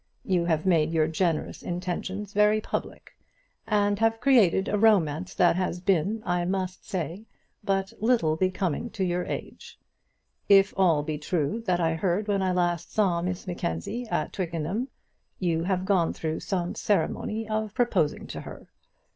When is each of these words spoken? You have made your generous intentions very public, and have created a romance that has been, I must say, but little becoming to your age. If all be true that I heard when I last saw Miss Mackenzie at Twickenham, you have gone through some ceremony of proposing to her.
You 0.25 0.45
have 0.45 0.65
made 0.65 0.89
your 0.89 1.07
generous 1.07 1.61
intentions 1.61 2.33
very 2.33 2.59
public, 2.59 3.15
and 3.67 3.99
have 3.99 4.19
created 4.19 4.67
a 4.67 4.75
romance 4.75 5.35
that 5.35 5.55
has 5.57 5.79
been, 5.79 6.23
I 6.25 6.43
must 6.43 6.89
say, 6.89 7.27
but 7.63 7.93
little 7.99 8.35
becoming 8.35 8.89
to 8.97 9.03
your 9.03 9.25
age. 9.25 9.77
If 10.49 10.73
all 10.75 11.03
be 11.03 11.19
true 11.19 11.61
that 11.67 11.79
I 11.79 11.93
heard 11.93 12.27
when 12.27 12.41
I 12.41 12.51
last 12.51 12.91
saw 12.91 13.21
Miss 13.21 13.45
Mackenzie 13.45 14.07
at 14.07 14.33
Twickenham, 14.33 14.87
you 15.37 15.65
have 15.65 15.85
gone 15.85 16.13
through 16.13 16.39
some 16.39 16.73
ceremony 16.73 17.47
of 17.47 17.75
proposing 17.75 18.25
to 18.25 18.41
her. 18.41 18.69